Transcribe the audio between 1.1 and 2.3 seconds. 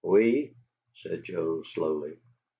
Joe, slowly.